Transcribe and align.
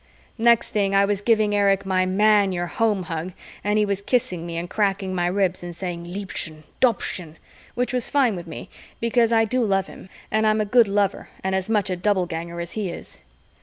Next 0.39 0.69
thing 0.69 0.95
I 0.95 1.05
was 1.05 1.21
giving 1.21 1.53
Erich 1.53 1.85
my 1.85 2.07
"Man, 2.07 2.51
you're 2.51 2.65
home" 2.65 3.03
hug 3.03 3.33
and 3.63 3.77
he 3.77 3.85
was 3.85 4.01
kissing 4.01 4.47
me 4.47 4.57
and 4.57 4.67
cracking 4.67 5.13
my 5.13 5.27
ribs 5.27 5.61
and 5.61 5.75
saying, 5.75 6.05
"Liebchen! 6.05 6.63
Doppchen!" 6.79 7.35
which 7.75 7.93
was 7.93 8.09
fine 8.09 8.35
with 8.35 8.47
me 8.47 8.67
because 8.99 9.31
I 9.31 9.45
do 9.45 9.63
love 9.63 9.85
him 9.85 10.09
and 10.31 10.47
I'm 10.47 10.59
a 10.59 10.65
good 10.65 10.87
lover 10.87 11.29
and 11.43 11.53
as 11.53 11.69
much 11.69 11.91
a 11.91 11.95
Doubleganger 11.95 12.59
as 12.59 12.71
he 12.71 12.89
is. 12.89 13.21